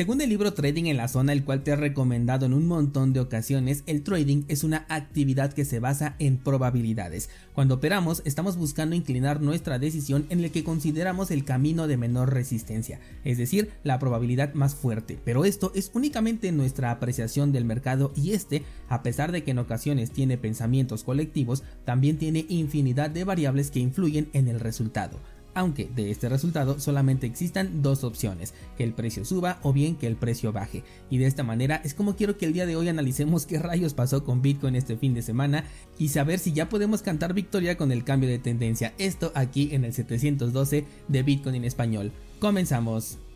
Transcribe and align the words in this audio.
Según 0.00 0.22
el 0.22 0.30
libro 0.30 0.54
Trading 0.54 0.86
en 0.86 0.96
la 0.96 1.08
zona, 1.08 1.34
el 1.34 1.44
cual 1.44 1.62
te 1.62 1.72
he 1.72 1.76
recomendado 1.76 2.46
en 2.46 2.54
un 2.54 2.66
montón 2.66 3.12
de 3.12 3.20
ocasiones, 3.20 3.82
el 3.84 4.02
trading 4.02 4.44
es 4.48 4.64
una 4.64 4.86
actividad 4.88 5.52
que 5.52 5.66
se 5.66 5.78
basa 5.78 6.16
en 6.18 6.38
probabilidades. 6.38 7.28
Cuando 7.52 7.74
operamos, 7.74 8.22
estamos 8.24 8.56
buscando 8.56 8.96
inclinar 8.96 9.42
nuestra 9.42 9.78
decisión 9.78 10.24
en 10.30 10.42
el 10.42 10.52
que 10.52 10.64
consideramos 10.64 11.30
el 11.30 11.44
camino 11.44 11.86
de 11.86 11.98
menor 11.98 12.32
resistencia, 12.32 12.98
es 13.24 13.36
decir, 13.36 13.72
la 13.84 13.98
probabilidad 13.98 14.54
más 14.54 14.74
fuerte. 14.74 15.18
Pero 15.22 15.44
esto 15.44 15.70
es 15.74 15.90
únicamente 15.92 16.50
nuestra 16.50 16.92
apreciación 16.92 17.52
del 17.52 17.66
mercado 17.66 18.14
y 18.16 18.32
este, 18.32 18.62
a 18.88 19.02
pesar 19.02 19.32
de 19.32 19.44
que 19.44 19.50
en 19.50 19.58
ocasiones 19.58 20.12
tiene 20.12 20.38
pensamientos 20.38 21.04
colectivos, 21.04 21.62
también 21.84 22.16
tiene 22.16 22.46
infinidad 22.48 23.10
de 23.10 23.24
variables 23.24 23.70
que 23.70 23.80
influyen 23.80 24.30
en 24.32 24.48
el 24.48 24.60
resultado 24.60 25.20
aunque 25.54 25.90
de 25.94 26.10
este 26.10 26.28
resultado 26.28 26.78
solamente 26.80 27.26
existan 27.26 27.82
dos 27.82 28.04
opciones, 28.04 28.54
que 28.76 28.84
el 28.84 28.92
precio 28.92 29.24
suba 29.24 29.58
o 29.62 29.72
bien 29.72 29.96
que 29.96 30.06
el 30.06 30.16
precio 30.16 30.52
baje. 30.52 30.82
Y 31.10 31.18
de 31.18 31.26
esta 31.26 31.42
manera 31.42 31.80
es 31.84 31.94
como 31.94 32.16
quiero 32.16 32.36
que 32.36 32.46
el 32.46 32.52
día 32.52 32.66
de 32.66 32.76
hoy 32.76 32.88
analicemos 32.88 33.46
qué 33.50 33.58
rayos 33.58 33.94
pasó 33.94 34.24
con 34.24 34.42
Bitcoin 34.42 34.76
este 34.76 34.96
fin 34.96 35.14
de 35.14 35.22
semana 35.22 35.64
y 35.98 36.08
saber 36.08 36.38
si 36.38 36.52
ya 36.52 36.68
podemos 36.68 37.02
cantar 37.02 37.34
victoria 37.34 37.76
con 37.76 37.92
el 37.92 38.04
cambio 38.04 38.28
de 38.28 38.38
tendencia. 38.38 38.94
Esto 38.98 39.32
aquí 39.34 39.70
en 39.72 39.84
el 39.84 39.92
712 39.92 40.84
de 41.08 41.22
Bitcoin 41.22 41.56
en 41.56 41.64
español. 41.64 42.12
Comenzamos. 42.38 43.29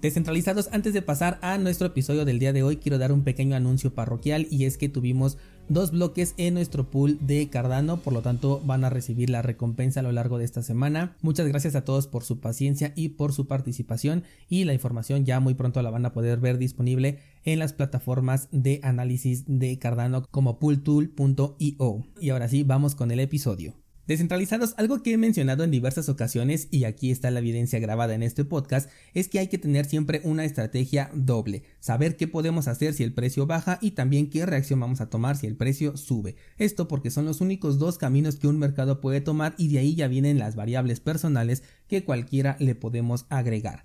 Descentralizados, 0.00 0.68
antes 0.70 0.94
de 0.94 1.02
pasar 1.02 1.40
a 1.42 1.58
nuestro 1.58 1.88
episodio 1.88 2.24
del 2.24 2.38
día 2.38 2.52
de 2.52 2.62
hoy, 2.62 2.76
quiero 2.76 2.98
dar 2.98 3.10
un 3.10 3.24
pequeño 3.24 3.56
anuncio 3.56 3.94
parroquial 3.94 4.46
y 4.48 4.64
es 4.64 4.78
que 4.78 4.88
tuvimos 4.88 5.38
dos 5.68 5.90
bloques 5.90 6.34
en 6.36 6.54
nuestro 6.54 6.88
pool 6.88 7.18
de 7.20 7.48
Cardano, 7.50 7.96
por 7.96 8.12
lo 8.12 8.22
tanto 8.22 8.62
van 8.64 8.84
a 8.84 8.90
recibir 8.90 9.28
la 9.28 9.42
recompensa 9.42 9.98
a 9.98 10.04
lo 10.04 10.12
largo 10.12 10.38
de 10.38 10.44
esta 10.44 10.62
semana. 10.62 11.16
Muchas 11.20 11.48
gracias 11.48 11.74
a 11.74 11.84
todos 11.84 12.06
por 12.06 12.22
su 12.22 12.38
paciencia 12.38 12.92
y 12.94 13.08
por 13.08 13.32
su 13.32 13.48
participación 13.48 14.22
y 14.48 14.62
la 14.64 14.72
información 14.72 15.24
ya 15.24 15.40
muy 15.40 15.54
pronto 15.54 15.82
la 15.82 15.90
van 15.90 16.06
a 16.06 16.12
poder 16.12 16.38
ver 16.38 16.58
disponible 16.58 17.18
en 17.42 17.58
las 17.58 17.72
plataformas 17.72 18.48
de 18.52 18.78
análisis 18.84 19.46
de 19.48 19.80
Cardano 19.80 20.24
como 20.30 20.60
pooltool.io. 20.60 22.06
Y 22.20 22.30
ahora 22.30 22.48
sí, 22.48 22.62
vamos 22.62 22.94
con 22.94 23.10
el 23.10 23.18
episodio. 23.18 23.74
Descentralizados, 24.08 24.72
algo 24.78 25.02
que 25.02 25.12
he 25.12 25.18
mencionado 25.18 25.64
en 25.64 25.70
diversas 25.70 26.08
ocasiones 26.08 26.68
y 26.70 26.84
aquí 26.84 27.10
está 27.10 27.30
la 27.30 27.40
evidencia 27.40 27.78
grabada 27.78 28.14
en 28.14 28.22
este 28.22 28.42
podcast, 28.42 28.88
es 29.12 29.28
que 29.28 29.38
hay 29.38 29.48
que 29.48 29.58
tener 29.58 29.84
siempre 29.84 30.22
una 30.24 30.46
estrategia 30.46 31.10
doble, 31.12 31.62
saber 31.78 32.16
qué 32.16 32.26
podemos 32.26 32.68
hacer 32.68 32.94
si 32.94 33.04
el 33.04 33.12
precio 33.12 33.46
baja 33.46 33.78
y 33.82 33.90
también 33.90 34.30
qué 34.30 34.46
reacción 34.46 34.80
vamos 34.80 35.02
a 35.02 35.10
tomar 35.10 35.36
si 35.36 35.46
el 35.46 35.56
precio 35.56 35.98
sube. 35.98 36.36
Esto 36.56 36.88
porque 36.88 37.10
son 37.10 37.26
los 37.26 37.42
únicos 37.42 37.78
dos 37.78 37.98
caminos 37.98 38.36
que 38.36 38.48
un 38.48 38.58
mercado 38.58 39.02
puede 39.02 39.20
tomar 39.20 39.54
y 39.58 39.68
de 39.68 39.80
ahí 39.80 39.94
ya 39.94 40.08
vienen 40.08 40.38
las 40.38 40.56
variables 40.56 41.00
personales 41.00 41.62
que 41.86 42.02
cualquiera 42.02 42.56
le 42.60 42.74
podemos 42.74 43.26
agregar 43.28 43.84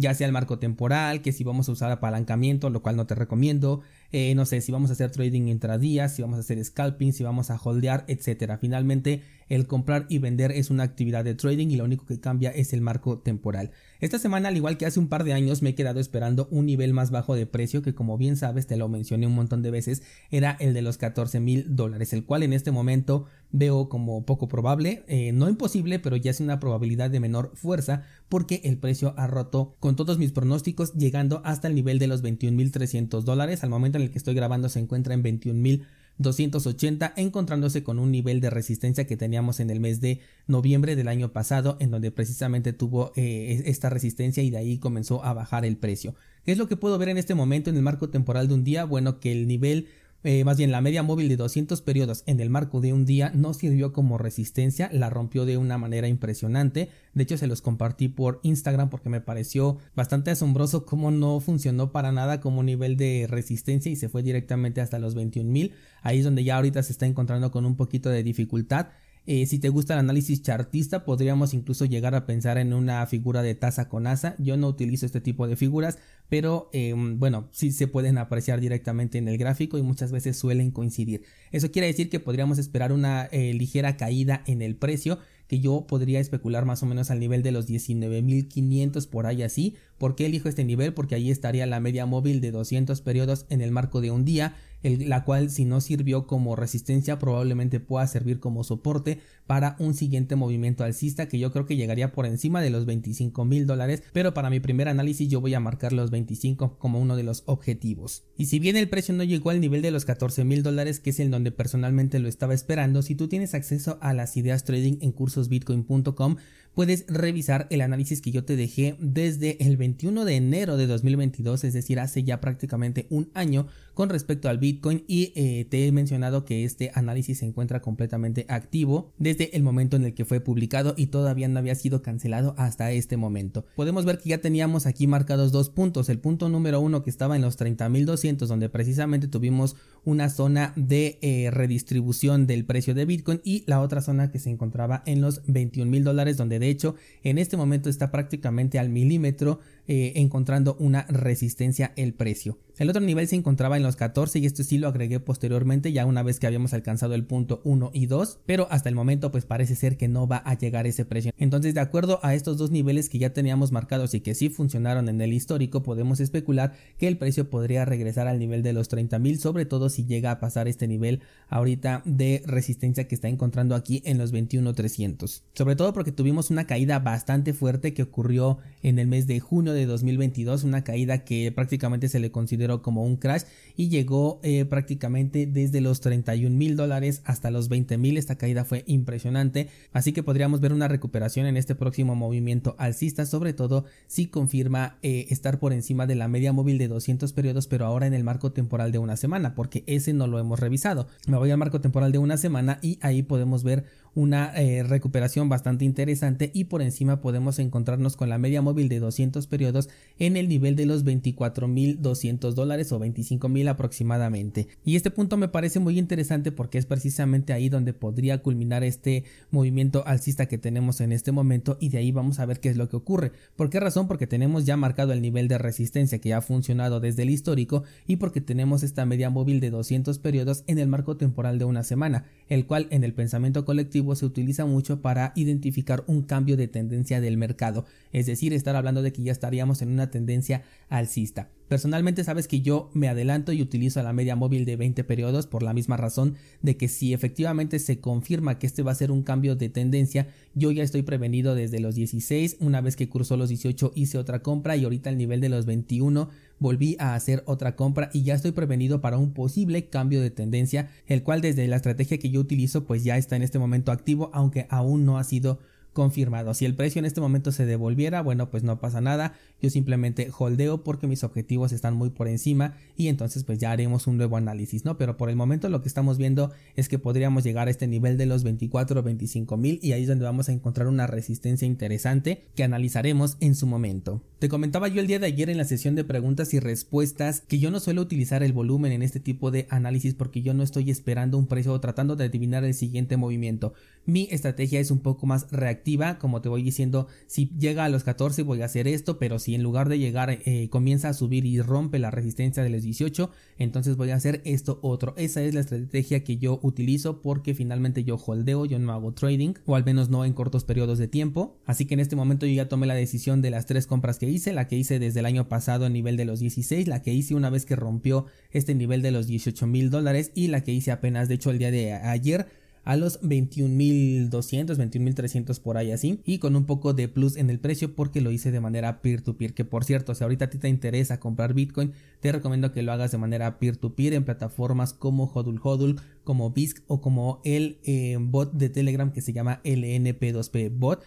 ya 0.00 0.14
sea 0.14 0.26
el 0.26 0.32
marco 0.32 0.58
temporal, 0.58 1.22
que 1.22 1.32
si 1.32 1.44
vamos 1.44 1.68
a 1.68 1.72
usar 1.72 1.90
apalancamiento, 1.90 2.70
lo 2.70 2.82
cual 2.82 2.96
no 2.96 3.06
te 3.06 3.14
recomiendo, 3.14 3.82
eh, 4.12 4.34
no 4.34 4.44
sé, 4.44 4.60
si 4.60 4.72
vamos 4.72 4.90
a 4.90 4.94
hacer 4.94 5.10
trading 5.10 5.48
intradías, 5.48 6.14
si 6.14 6.22
vamos 6.22 6.38
a 6.38 6.40
hacer 6.40 6.64
scalping, 6.64 7.12
si 7.12 7.22
vamos 7.22 7.50
a 7.50 7.60
holdear, 7.62 8.04
etcétera. 8.08 8.58
Finalmente, 8.58 9.22
el 9.50 9.66
comprar 9.66 10.06
y 10.08 10.18
vender 10.18 10.52
es 10.52 10.70
una 10.70 10.84
actividad 10.84 11.24
de 11.24 11.34
trading 11.34 11.68
y 11.68 11.76
lo 11.76 11.84
único 11.84 12.06
que 12.06 12.20
cambia 12.20 12.50
es 12.50 12.72
el 12.72 12.80
marco 12.80 13.18
temporal. 13.18 13.72
Esta 14.00 14.18
semana, 14.18 14.48
al 14.48 14.56
igual 14.56 14.78
que 14.78 14.86
hace 14.86 15.00
un 15.00 15.08
par 15.08 15.24
de 15.24 15.32
años, 15.32 15.60
me 15.60 15.70
he 15.70 15.74
quedado 15.74 16.00
esperando 16.00 16.48
un 16.50 16.66
nivel 16.66 16.94
más 16.94 17.10
bajo 17.10 17.34
de 17.34 17.46
precio 17.46 17.82
que 17.82 17.94
como 17.94 18.16
bien 18.16 18.36
sabes, 18.36 18.66
te 18.66 18.76
lo 18.76 18.88
mencioné 18.88 19.26
un 19.26 19.34
montón 19.34 19.60
de 19.62 19.70
veces, 19.70 20.02
era 20.30 20.56
el 20.60 20.72
de 20.72 20.82
los 20.82 20.98
14 20.98 21.40
mil 21.40 21.76
dólares, 21.76 22.12
el 22.12 22.24
cual 22.24 22.44
en 22.44 22.52
este 22.52 22.70
momento 22.70 23.26
veo 23.52 23.88
como 23.88 24.24
poco 24.24 24.48
probable, 24.48 25.04
eh, 25.08 25.32
no 25.32 25.48
imposible, 25.48 25.98
pero 25.98 26.16
ya 26.16 26.30
es 26.30 26.40
una 26.40 26.60
probabilidad 26.60 27.10
de 27.10 27.20
menor 27.20 27.50
fuerza 27.54 28.04
porque 28.28 28.60
el 28.64 28.78
precio 28.78 29.14
ha 29.16 29.26
roto 29.26 29.74
con 29.80 29.96
todos 29.96 30.18
mis 30.18 30.30
pronósticos 30.30 30.94
llegando 30.94 31.42
hasta 31.44 31.66
el 31.66 31.74
nivel 31.74 31.98
de 31.98 32.06
los 32.06 32.22
21.300 32.22 33.22
dólares. 33.22 33.64
Al 33.64 33.70
momento 33.70 33.98
el 34.02 34.10
que 34.10 34.18
estoy 34.18 34.34
grabando 34.34 34.68
se 34.68 34.80
encuentra 34.80 35.14
en 35.14 35.22
21.280 35.22 37.12
encontrándose 37.16 37.82
con 37.82 37.98
un 37.98 38.10
nivel 38.10 38.40
de 38.40 38.50
resistencia 38.50 39.06
que 39.06 39.16
teníamos 39.16 39.60
en 39.60 39.70
el 39.70 39.80
mes 39.80 40.00
de 40.00 40.20
noviembre 40.46 40.96
del 40.96 41.08
año 41.08 41.32
pasado 41.32 41.76
en 41.80 41.90
donde 41.90 42.10
precisamente 42.10 42.72
tuvo 42.72 43.12
eh, 43.16 43.62
esta 43.66 43.90
resistencia 43.90 44.42
y 44.42 44.50
de 44.50 44.58
ahí 44.58 44.78
comenzó 44.78 45.24
a 45.24 45.32
bajar 45.32 45.64
el 45.64 45.76
precio. 45.76 46.14
¿Qué 46.44 46.52
es 46.52 46.58
lo 46.58 46.68
que 46.68 46.76
puedo 46.76 46.98
ver 46.98 47.10
en 47.10 47.18
este 47.18 47.34
momento 47.34 47.70
en 47.70 47.76
el 47.76 47.82
marco 47.82 48.08
temporal 48.08 48.48
de 48.48 48.54
un 48.54 48.64
día? 48.64 48.84
Bueno, 48.84 49.20
que 49.20 49.32
el 49.32 49.46
nivel 49.46 49.88
eh, 50.22 50.44
más 50.44 50.58
bien 50.58 50.70
la 50.70 50.82
media 50.82 51.02
móvil 51.02 51.28
de 51.28 51.36
200 51.36 51.80
periodos 51.80 52.24
en 52.26 52.40
el 52.40 52.50
marco 52.50 52.80
de 52.80 52.92
un 52.92 53.06
día 53.06 53.32
no 53.34 53.54
sirvió 53.54 53.92
como 53.92 54.18
resistencia, 54.18 54.90
la 54.92 55.08
rompió 55.08 55.46
de 55.46 55.56
una 55.56 55.78
manera 55.78 56.08
impresionante. 56.08 56.90
De 57.14 57.22
hecho, 57.22 57.38
se 57.38 57.46
los 57.46 57.62
compartí 57.62 58.08
por 58.08 58.40
Instagram 58.42 58.90
porque 58.90 59.08
me 59.08 59.22
pareció 59.22 59.78
bastante 59.96 60.30
asombroso 60.30 60.84
cómo 60.84 61.10
no 61.10 61.40
funcionó 61.40 61.90
para 61.90 62.12
nada 62.12 62.40
como 62.40 62.62
nivel 62.62 62.96
de 62.96 63.26
resistencia 63.28 63.90
y 63.90 63.96
se 63.96 64.08
fue 64.10 64.22
directamente 64.22 64.80
hasta 64.80 64.98
los 64.98 65.16
21.000. 65.16 65.72
Ahí 66.02 66.18
es 66.18 66.24
donde 66.24 66.44
ya 66.44 66.56
ahorita 66.56 66.82
se 66.82 66.92
está 66.92 67.06
encontrando 67.06 67.50
con 67.50 67.64
un 67.64 67.76
poquito 67.76 68.10
de 68.10 68.22
dificultad. 68.22 68.88
Eh, 69.26 69.46
si 69.46 69.58
te 69.58 69.68
gusta 69.68 69.94
el 69.94 70.00
análisis 70.00 70.42
chartista, 70.42 71.04
podríamos 71.04 71.54
incluso 71.54 71.84
llegar 71.84 72.14
a 72.14 72.26
pensar 72.26 72.58
en 72.58 72.72
una 72.72 73.06
figura 73.06 73.42
de 73.42 73.54
taza 73.54 73.88
con 73.88 74.06
asa. 74.06 74.34
Yo 74.38 74.56
no 74.56 74.68
utilizo 74.68 75.06
este 75.06 75.20
tipo 75.20 75.46
de 75.46 75.56
figuras, 75.56 75.98
pero 76.28 76.70
em, 76.72 77.18
bueno, 77.18 77.48
sí 77.52 77.70
se 77.72 77.86
pueden 77.86 78.18
apreciar 78.18 78.60
directamente 78.60 79.18
en 79.18 79.28
el 79.28 79.38
gráfico 79.38 79.78
y 79.78 79.82
muchas 79.82 80.10
veces 80.10 80.38
suelen 80.38 80.70
coincidir. 80.70 81.22
Eso 81.52 81.70
quiere 81.70 81.88
decir 81.88 82.08
que 82.08 82.20
podríamos 82.20 82.58
esperar 82.58 82.92
una 82.92 83.24
eh, 83.26 83.52
ligera 83.54 83.96
caída 83.96 84.42
en 84.46 84.62
el 84.62 84.76
precio 84.76 85.18
que 85.50 85.58
yo 85.58 85.84
podría 85.88 86.20
especular 86.20 86.64
más 86.64 86.80
o 86.84 86.86
menos 86.86 87.10
al 87.10 87.18
nivel 87.18 87.42
de 87.42 87.50
los 87.50 87.68
19.500 87.68 89.08
por 89.08 89.26
ahí 89.26 89.42
así. 89.42 89.74
¿Por 89.98 90.14
qué 90.14 90.26
elijo 90.26 90.48
este 90.48 90.62
nivel? 90.62 90.94
Porque 90.94 91.16
ahí 91.16 91.28
estaría 91.28 91.66
la 91.66 91.80
media 91.80 92.06
móvil 92.06 92.40
de 92.40 92.52
200 92.52 93.00
periodos 93.00 93.46
en 93.48 93.60
el 93.60 93.72
marco 93.72 94.00
de 94.00 94.12
un 94.12 94.24
día, 94.24 94.54
la 94.82 95.24
cual 95.24 95.50
si 95.50 95.64
no 95.64 95.80
sirvió 95.80 96.26
como 96.26 96.56
resistencia 96.56 97.18
probablemente 97.18 97.80
pueda 97.80 98.06
servir 98.06 98.40
como 98.40 98.64
soporte 98.64 99.20
para 99.50 99.74
un 99.80 99.94
siguiente 99.94 100.36
movimiento 100.36 100.84
alcista 100.84 101.26
que 101.26 101.40
yo 101.40 101.50
creo 101.50 101.66
que 101.66 101.74
llegaría 101.74 102.12
por 102.12 102.24
encima 102.24 102.62
de 102.62 102.70
los 102.70 102.86
25 102.86 103.44
mil 103.44 103.66
dólares, 103.66 104.04
pero 104.12 104.32
para 104.32 104.48
mi 104.48 104.60
primer 104.60 104.86
análisis 104.86 105.28
yo 105.28 105.40
voy 105.40 105.54
a 105.54 105.58
marcar 105.58 105.92
los 105.92 106.12
25 106.12 106.78
como 106.78 107.00
uno 107.00 107.16
de 107.16 107.24
los 107.24 107.42
objetivos. 107.46 108.22
Y 108.36 108.44
si 108.44 108.60
bien 108.60 108.76
el 108.76 108.88
precio 108.88 109.12
no 109.12 109.24
llegó 109.24 109.50
al 109.50 109.60
nivel 109.60 109.82
de 109.82 109.90
los 109.90 110.04
14 110.04 110.44
mil 110.44 110.62
dólares, 110.62 111.00
que 111.00 111.10
es 111.10 111.18
el 111.18 111.32
donde 111.32 111.50
personalmente 111.50 112.20
lo 112.20 112.28
estaba 112.28 112.54
esperando, 112.54 113.02
si 113.02 113.16
tú 113.16 113.26
tienes 113.26 113.54
acceso 113.54 113.98
a 114.00 114.14
las 114.14 114.36
ideas 114.36 114.62
trading 114.62 114.98
en 115.00 115.10
cursosbitcoin.com, 115.10 116.36
puedes 116.74 117.04
revisar 117.08 117.66
el 117.70 117.80
análisis 117.80 118.20
que 118.20 118.30
yo 118.30 118.44
te 118.44 118.56
dejé 118.56 118.96
desde 119.00 119.62
el 119.64 119.76
21 119.76 120.24
de 120.24 120.36
enero 120.36 120.76
de 120.76 120.86
2022, 120.86 121.64
es 121.64 121.72
decir, 121.72 121.98
hace 121.98 122.22
ya 122.22 122.40
prácticamente 122.40 123.06
un 123.10 123.30
año 123.34 123.66
con 123.94 124.08
respecto 124.08 124.48
al 124.48 124.58
Bitcoin 124.58 125.04
y 125.06 125.32
eh, 125.34 125.66
te 125.68 125.86
he 125.86 125.92
mencionado 125.92 126.44
que 126.44 126.64
este 126.64 126.90
análisis 126.94 127.38
se 127.38 127.46
encuentra 127.46 127.80
completamente 127.80 128.46
activo 128.48 129.12
desde 129.18 129.39
el 129.52 129.62
momento 129.62 129.96
en 129.96 130.04
el 130.04 130.14
que 130.14 130.24
fue 130.24 130.40
publicado 130.40 130.94
y 130.96 131.06
todavía 131.06 131.48
no 131.48 131.58
había 131.58 131.74
sido 131.74 132.02
cancelado 132.02 132.54
hasta 132.58 132.92
este 132.92 133.16
momento. 133.16 133.64
Podemos 133.76 134.04
ver 134.04 134.18
que 134.18 134.30
ya 134.30 134.38
teníamos 134.38 134.86
aquí 134.86 135.06
marcados 135.06 135.52
dos 135.52 135.70
puntos, 135.70 136.08
el 136.08 136.18
punto 136.18 136.48
número 136.48 136.80
uno 136.80 137.02
que 137.02 137.10
estaba 137.10 137.36
en 137.36 137.42
los 137.42 137.58
30.200 137.58 138.46
donde 138.46 138.68
precisamente 138.68 139.28
tuvimos 139.28 139.76
una 140.04 140.28
zona 140.28 140.72
de 140.76 141.18
eh, 141.22 141.50
redistribución 141.50 142.46
del 142.46 142.64
precio 142.64 142.94
de 142.94 143.04
Bitcoin 143.04 143.40
y 143.44 143.64
la 143.66 143.80
otra 143.80 144.00
zona 144.00 144.30
que 144.30 144.38
se 144.38 144.50
encontraba 144.50 145.02
en 145.06 145.20
los 145.20 145.42
21 145.46 145.90
mil 145.90 146.04
dólares 146.04 146.36
donde 146.36 146.58
de 146.58 146.68
hecho 146.68 146.94
en 147.22 147.38
este 147.38 147.56
momento 147.56 147.88
está 147.88 148.10
prácticamente 148.10 148.78
al 148.78 148.88
milímetro 148.88 149.60
eh, 149.86 150.12
encontrando 150.16 150.76
una 150.78 151.02
resistencia 151.08 151.92
el 151.96 152.14
precio. 152.14 152.58
El 152.80 152.88
otro 152.88 153.02
nivel 153.02 153.28
se 153.28 153.36
encontraba 153.36 153.76
en 153.76 153.82
los 153.82 153.96
14 153.96 154.38
y 154.38 154.46
esto 154.46 154.64
sí 154.64 154.78
lo 154.78 154.88
agregué 154.88 155.20
posteriormente 155.20 155.92
ya 155.92 156.06
una 156.06 156.22
vez 156.22 156.40
que 156.40 156.46
habíamos 156.46 156.72
alcanzado 156.72 157.14
el 157.14 157.24
punto 157.24 157.60
1 157.64 157.90
y 157.92 158.06
2, 158.06 158.38
pero 158.46 158.68
hasta 158.70 158.88
el 158.88 158.94
momento 158.94 159.30
pues 159.30 159.44
parece 159.44 159.76
ser 159.76 159.98
que 159.98 160.08
no 160.08 160.26
va 160.26 160.38
a 160.38 160.56
llegar 160.56 160.86
ese 160.86 161.04
precio. 161.04 161.30
Entonces 161.36 161.74
de 161.74 161.80
acuerdo 161.80 162.20
a 162.22 162.34
estos 162.34 162.56
dos 162.56 162.70
niveles 162.70 163.10
que 163.10 163.18
ya 163.18 163.34
teníamos 163.34 163.70
marcados 163.70 164.14
y 164.14 164.20
que 164.20 164.34
sí 164.34 164.48
funcionaron 164.48 165.10
en 165.10 165.20
el 165.20 165.34
histórico, 165.34 165.82
podemos 165.82 166.20
especular 166.20 166.72
que 166.96 167.06
el 167.06 167.18
precio 167.18 167.50
podría 167.50 167.84
regresar 167.84 168.28
al 168.28 168.38
nivel 168.38 168.62
de 168.62 168.72
los 168.72 168.88
30 168.88 169.18
mil, 169.18 169.38
sobre 169.38 169.66
todo 169.66 169.90
si 169.90 170.06
llega 170.06 170.30
a 170.30 170.40
pasar 170.40 170.66
este 170.66 170.88
nivel 170.88 171.20
ahorita 171.48 172.00
de 172.06 172.42
resistencia 172.46 173.06
que 173.06 173.14
está 173.14 173.28
encontrando 173.28 173.74
aquí 173.74 174.02
en 174.06 174.16
los 174.16 174.32
21.300. 174.32 175.42
Sobre 175.52 175.76
todo 175.76 175.92
porque 175.92 176.12
tuvimos 176.12 176.50
una 176.50 176.66
caída 176.66 176.98
bastante 176.98 177.52
fuerte 177.52 177.92
que 177.92 178.04
ocurrió 178.04 178.56
en 178.82 178.98
el 178.98 179.06
mes 179.06 179.26
de 179.26 179.40
junio 179.40 179.69
de 179.72 179.86
2022, 179.86 180.64
una 180.64 180.84
caída 180.84 181.24
que 181.24 181.52
prácticamente 181.52 182.08
se 182.08 182.20
le 182.20 182.30
consideró 182.30 182.82
como 182.82 183.04
un 183.04 183.16
crash 183.16 183.42
y 183.76 183.88
llegó 183.88 184.40
eh, 184.42 184.64
prácticamente 184.64 185.46
desde 185.46 185.80
los 185.80 186.00
31 186.00 186.56
mil 186.56 186.76
dólares 186.76 187.22
hasta 187.24 187.50
los 187.50 187.68
20 187.68 187.98
mil. 187.98 188.16
Esta 188.16 188.36
caída 188.36 188.64
fue 188.64 188.84
impresionante, 188.86 189.68
así 189.92 190.12
que 190.12 190.22
podríamos 190.22 190.60
ver 190.60 190.72
una 190.72 190.88
recuperación 190.88 191.46
en 191.46 191.56
este 191.56 191.74
próximo 191.74 192.14
movimiento 192.14 192.74
alcista, 192.78 193.26
sobre 193.26 193.52
todo 193.52 193.84
si 194.06 194.26
confirma 194.26 194.98
eh, 195.02 195.26
estar 195.30 195.58
por 195.58 195.72
encima 195.72 196.06
de 196.06 196.14
la 196.14 196.28
media 196.28 196.52
móvil 196.52 196.78
de 196.78 196.88
200 196.88 197.32
periodos, 197.32 197.66
pero 197.66 197.86
ahora 197.86 198.06
en 198.06 198.14
el 198.14 198.24
marco 198.24 198.52
temporal 198.52 198.92
de 198.92 198.98
una 198.98 199.16
semana, 199.16 199.54
porque 199.54 199.84
ese 199.86 200.12
no 200.12 200.26
lo 200.26 200.38
hemos 200.38 200.60
revisado. 200.60 201.06
Me 201.26 201.36
voy 201.36 201.50
al 201.50 201.58
marco 201.58 201.80
temporal 201.80 202.12
de 202.12 202.18
una 202.18 202.36
semana 202.36 202.78
y 202.82 202.98
ahí 203.02 203.22
podemos 203.22 203.64
ver 203.64 203.84
una 204.14 204.52
eh, 204.56 204.82
recuperación 204.82 205.48
bastante 205.48 205.84
interesante 205.84 206.50
y 206.52 206.64
por 206.64 206.82
encima 206.82 207.20
podemos 207.20 207.58
encontrarnos 207.58 208.16
con 208.16 208.28
la 208.28 208.38
media 208.38 208.62
móvil 208.62 208.88
de 208.88 208.98
200 208.98 209.46
periodos 209.46 209.88
en 210.18 210.36
el 210.36 210.48
nivel 210.48 210.76
de 210.76 210.86
los 210.86 211.04
24.200 211.04 212.52
dólares 212.52 212.92
o 212.92 213.00
25.000 213.00 213.68
aproximadamente. 213.68 214.68
Y 214.84 214.96
este 214.96 215.10
punto 215.10 215.36
me 215.36 215.48
parece 215.48 215.80
muy 215.80 215.98
interesante 215.98 216.52
porque 216.52 216.78
es 216.78 216.86
precisamente 216.86 217.52
ahí 217.52 217.68
donde 217.68 217.92
podría 217.92 218.42
culminar 218.42 218.84
este 218.84 219.24
movimiento 219.50 220.06
alcista 220.06 220.46
que 220.46 220.58
tenemos 220.58 221.00
en 221.00 221.12
este 221.12 221.32
momento 221.32 221.76
y 221.80 221.90
de 221.90 221.98
ahí 221.98 222.12
vamos 222.12 222.40
a 222.40 222.46
ver 222.46 222.60
qué 222.60 222.68
es 222.68 222.76
lo 222.76 222.88
que 222.88 222.96
ocurre. 222.96 223.32
¿Por 223.56 223.70
qué 223.70 223.80
razón? 223.80 224.08
Porque 224.08 224.26
tenemos 224.26 224.64
ya 224.66 224.76
marcado 224.76 225.12
el 225.12 225.22
nivel 225.22 225.48
de 225.48 225.58
resistencia 225.58 226.18
que 226.18 226.34
ha 226.34 226.40
funcionado 226.40 227.00
desde 227.00 227.22
el 227.22 227.30
histórico 227.30 227.84
y 228.06 228.16
porque 228.16 228.40
tenemos 228.40 228.82
esta 228.82 229.06
media 229.06 229.30
móvil 229.30 229.60
de 229.60 229.70
200 229.70 230.18
periodos 230.18 230.64
en 230.66 230.78
el 230.78 230.88
marco 230.88 231.16
temporal 231.16 231.58
de 231.58 231.64
una 231.64 231.84
semana, 231.84 232.24
el 232.48 232.66
cual 232.66 232.86
en 232.90 233.04
el 233.04 233.14
pensamiento 233.14 233.64
colectivo 233.64 233.99
se 234.14 234.26
utiliza 234.26 234.66
mucho 234.66 235.00
para 235.00 235.32
identificar 235.36 236.04
un 236.06 236.22
cambio 236.22 236.56
de 236.56 236.68
tendencia 236.68 237.20
del 237.20 237.36
mercado, 237.36 237.84
es 238.12 238.26
decir, 238.26 238.52
estar 238.52 238.76
hablando 238.76 239.02
de 239.02 239.12
que 239.12 239.22
ya 239.22 239.32
estaríamos 239.32 239.82
en 239.82 239.90
una 239.90 240.10
tendencia 240.10 240.62
alcista. 240.88 241.48
Personalmente 241.68 242.24
sabes 242.24 242.48
que 242.48 242.62
yo 242.62 242.90
me 242.94 243.08
adelanto 243.08 243.52
y 243.52 243.62
utilizo 243.62 244.02
la 244.02 244.12
media 244.12 244.34
móvil 244.34 244.64
de 244.64 244.74
20 244.74 245.04
periodos 245.04 245.46
por 245.46 245.62
la 245.62 245.72
misma 245.72 245.96
razón 245.96 246.34
de 246.62 246.76
que 246.76 246.88
si 246.88 247.14
efectivamente 247.14 247.78
se 247.78 248.00
confirma 248.00 248.58
que 248.58 248.66
este 248.66 248.82
va 248.82 248.90
a 248.90 248.96
ser 248.96 249.12
un 249.12 249.22
cambio 249.22 249.54
de 249.54 249.68
tendencia, 249.68 250.26
yo 250.54 250.72
ya 250.72 250.82
estoy 250.82 251.02
prevenido 251.02 251.54
desde 251.54 251.78
los 251.78 251.94
16, 251.94 252.56
una 252.58 252.80
vez 252.80 252.96
que 252.96 253.08
cruzó 253.08 253.36
los 253.36 253.50
18 253.50 253.92
hice 253.94 254.18
otra 254.18 254.42
compra 254.42 254.76
y 254.76 254.82
ahorita 254.82 255.10
al 255.10 255.16
nivel 255.16 255.40
de 255.40 255.48
los 255.48 255.64
21 255.64 256.28
volví 256.60 256.94
a 257.00 257.14
hacer 257.14 257.42
otra 257.46 257.74
compra 257.74 258.10
y 258.12 258.22
ya 258.22 258.34
estoy 258.34 258.52
prevenido 258.52 259.00
para 259.00 259.18
un 259.18 259.32
posible 259.32 259.88
cambio 259.88 260.20
de 260.20 260.30
tendencia, 260.30 260.90
el 261.06 261.24
cual 261.24 261.40
desde 261.40 261.66
la 261.66 261.76
estrategia 261.76 262.18
que 262.18 262.30
yo 262.30 262.38
utilizo 262.38 262.84
pues 262.84 263.02
ya 263.02 263.16
está 263.16 263.34
en 263.34 263.42
este 263.42 263.58
momento 263.58 263.90
activo, 263.90 264.30
aunque 264.32 264.66
aún 264.70 265.04
no 265.04 265.18
ha 265.18 265.24
sido 265.24 265.58
confirmado. 265.92 266.54
Si 266.54 266.64
el 266.64 266.74
precio 266.74 266.98
en 266.98 267.04
este 267.04 267.20
momento 267.20 267.52
se 267.52 267.66
devolviera, 267.66 268.22
bueno, 268.22 268.50
pues 268.50 268.62
no 268.62 268.80
pasa 268.80 269.00
nada. 269.00 269.34
Yo 269.60 269.70
simplemente 269.70 270.30
holdeo 270.36 270.84
porque 270.84 271.06
mis 271.06 271.24
objetivos 271.24 271.72
están 271.72 271.94
muy 271.94 272.10
por 272.10 272.28
encima 272.28 272.76
y 272.96 273.08
entonces 273.08 273.44
pues 273.44 273.58
ya 273.58 273.72
haremos 273.72 274.06
un 274.06 274.16
nuevo 274.16 274.36
análisis, 274.36 274.84
¿no? 274.84 274.96
Pero 274.96 275.16
por 275.16 275.30
el 275.30 275.36
momento 275.36 275.68
lo 275.68 275.82
que 275.82 275.88
estamos 275.88 276.18
viendo 276.18 276.52
es 276.76 276.88
que 276.88 276.98
podríamos 276.98 277.44
llegar 277.44 277.68
a 277.68 277.70
este 277.70 277.86
nivel 277.86 278.16
de 278.16 278.26
los 278.26 278.44
24 278.44 279.00
o 279.00 279.02
25 279.02 279.56
mil 279.56 279.78
y 279.82 279.92
ahí 279.92 280.02
es 280.02 280.08
donde 280.08 280.24
vamos 280.24 280.48
a 280.48 280.52
encontrar 280.52 280.88
una 280.88 281.06
resistencia 281.06 281.66
interesante 281.66 282.44
que 282.54 282.64
analizaremos 282.64 283.36
en 283.40 283.54
su 283.54 283.66
momento. 283.66 284.22
Te 284.38 284.48
comentaba 284.48 284.88
yo 284.88 285.00
el 285.00 285.06
día 285.06 285.18
de 285.18 285.26
ayer 285.26 285.50
en 285.50 285.58
la 285.58 285.64
sesión 285.64 285.94
de 285.94 286.04
preguntas 286.04 286.54
y 286.54 286.60
respuestas 286.60 287.42
que 287.42 287.58
yo 287.58 287.70
no 287.70 287.80
suelo 287.80 288.02
utilizar 288.02 288.42
el 288.42 288.52
volumen 288.52 288.92
en 288.92 289.02
este 289.02 289.20
tipo 289.20 289.50
de 289.50 289.66
análisis 289.68 290.14
porque 290.14 290.42
yo 290.42 290.54
no 290.54 290.62
estoy 290.62 290.90
esperando 290.90 291.36
un 291.36 291.46
precio 291.46 291.72
o 291.72 291.80
tratando 291.80 292.16
de 292.16 292.24
adivinar 292.24 292.64
el 292.64 292.74
siguiente 292.74 293.16
movimiento. 293.16 293.74
Mi 294.06 294.28
estrategia 294.30 294.80
es 294.80 294.90
un 294.90 295.00
poco 295.00 295.26
más 295.26 295.50
reactiva, 295.50 295.79
como 296.18 296.40
te 296.40 296.48
voy 296.48 296.62
diciendo, 296.62 297.06
si 297.26 297.50
llega 297.58 297.84
a 297.84 297.88
los 297.88 298.04
14 298.04 298.42
voy 298.42 298.62
a 298.62 298.66
hacer 298.66 298.86
esto, 298.86 299.18
pero 299.18 299.38
si 299.38 299.54
en 299.54 299.62
lugar 299.62 299.88
de 299.88 299.98
llegar 299.98 300.30
eh, 300.30 300.68
comienza 300.70 301.08
a 301.08 301.14
subir 301.14 301.44
y 301.46 301.60
rompe 301.60 301.98
la 301.98 302.10
resistencia 302.10 302.62
de 302.62 302.70
los 302.70 302.82
18, 302.82 303.30
entonces 303.58 303.96
voy 303.96 304.10
a 304.10 304.16
hacer 304.16 304.40
esto 304.44 304.78
otro. 304.82 305.14
Esa 305.16 305.42
es 305.42 305.54
la 305.54 305.60
estrategia 305.60 306.22
que 306.22 306.36
yo 306.36 306.60
utilizo 306.62 307.22
porque 307.22 307.54
finalmente 307.54 308.04
yo 308.04 308.16
holdeo, 308.16 308.66
yo 308.66 308.78
no 308.78 308.92
hago 308.92 309.12
trading, 309.12 309.54
o 309.66 309.76
al 309.76 309.84
menos 309.84 310.10
no 310.10 310.24
en 310.24 310.32
cortos 310.32 310.64
periodos 310.64 310.98
de 310.98 311.08
tiempo. 311.08 311.56
Así 311.66 311.86
que 311.86 311.94
en 311.94 312.00
este 312.00 312.16
momento 312.16 312.46
yo 312.46 312.54
ya 312.54 312.68
tomé 312.68 312.86
la 312.86 312.94
decisión 312.94 313.42
de 313.42 313.50
las 313.50 313.66
tres 313.66 313.86
compras 313.86 314.18
que 314.18 314.28
hice, 314.28 314.52
la 314.52 314.68
que 314.68 314.76
hice 314.76 314.98
desde 314.98 315.20
el 315.20 315.26
año 315.26 315.48
pasado 315.48 315.86
a 315.86 315.88
nivel 315.88 316.16
de 316.16 316.24
los 316.24 316.40
16, 316.40 316.86
la 316.88 317.02
que 317.02 317.12
hice 317.12 317.34
una 317.34 317.50
vez 317.50 317.66
que 317.66 317.76
rompió 317.76 318.26
este 318.50 318.74
nivel 318.74 319.02
de 319.02 319.10
los 319.10 319.26
18 319.26 319.66
mil 319.66 319.90
dólares 319.90 320.32
y 320.34 320.48
la 320.48 320.62
que 320.62 320.72
hice 320.72 320.92
apenas 320.92 321.28
de 321.28 321.34
hecho 321.34 321.50
el 321.50 321.58
día 321.58 321.70
de 321.70 321.92
ayer 321.94 322.59
a 322.84 322.96
los 322.96 323.20
21.200, 323.22 324.76
21.300 324.76 325.60
por 325.60 325.76
ahí 325.76 325.92
así 325.92 326.20
y 326.24 326.38
con 326.38 326.56
un 326.56 326.64
poco 326.64 326.92
de 326.92 327.08
plus 327.08 327.36
en 327.36 327.50
el 327.50 327.58
precio 327.58 327.94
porque 327.94 328.20
lo 328.20 328.30
hice 328.30 328.50
de 328.50 328.60
manera 328.60 329.02
peer 329.02 329.20
to 329.22 329.36
peer 329.36 329.54
que 329.54 329.64
por 329.64 329.84
cierto 329.84 330.14
si 330.14 330.24
ahorita 330.24 330.46
a 330.46 330.50
ti 330.50 330.58
te 330.58 330.68
interesa 330.68 331.20
comprar 331.20 331.54
bitcoin 331.54 331.92
te 332.20 332.32
recomiendo 332.32 332.72
que 332.72 332.82
lo 332.82 332.92
hagas 332.92 333.10
de 333.10 333.18
manera 333.18 333.58
peer 333.58 333.76
to 333.76 333.94
peer 333.94 334.14
en 334.14 334.24
plataformas 334.24 334.92
como 334.92 335.24
Hodul 335.24 335.60
Hodul 335.62 336.00
como 336.24 336.50
BISC 336.50 336.82
o 336.86 337.00
como 337.00 337.40
el 337.44 337.78
eh, 337.84 338.16
bot 338.20 338.52
de 338.52 338.68
Telegram 338.68 339.12
que 339.12 339.20
se 339.20 339.32
llama 339.32 339.60
LNP2P 339.64 340.70
bot 340.72 341.04